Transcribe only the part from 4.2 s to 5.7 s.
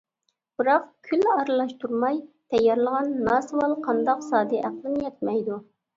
زادى ئەقلىم يەتمەيدۇ.